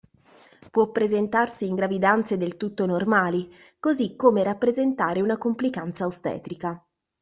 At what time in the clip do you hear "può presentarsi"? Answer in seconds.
0.71-1.67